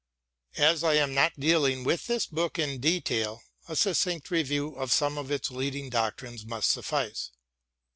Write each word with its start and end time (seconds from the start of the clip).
As 0.57 0.83
I 0.83 0.95
am 0.95 1.13
not 1.13 1.39
dealing 1.39 1.83
with 1.83 2.07
this 2.07 2.25
book 2.25 2.57
in 2.57 2.79
detail, 2.79 3.43
a 3.69 3.75
succinct 3.75 4.31
review 4.31 4.73
of 4.73 4.91
some 4.91 5.15
of 5.15 5.29
its 5.29 5.51
leading 5.51 5.91
doctrines 5.91 6.43
must 6.43 6.71
suffice. 6.71 7.29